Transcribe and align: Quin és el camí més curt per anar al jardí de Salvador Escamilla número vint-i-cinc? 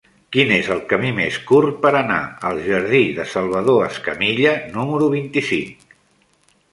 Quin 0.35 0.51
és 0.53 0.69
el 0.75 0.79
camí 0.93 1.09
més 1.17 1.35
curt 1.49 1.75
per 1.83 1.91
anar 1.99 2.17
al 2.51 2.61
jardí 2.69 3.01
de 3.19 3.25
Salvador 3.33 3.85
Escamilla 3.89 4.55
número 4.79 5.11
vint-i-cinc? 5.13 5.99